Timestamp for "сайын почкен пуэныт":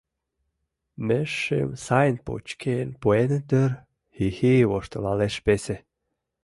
1.85-3.43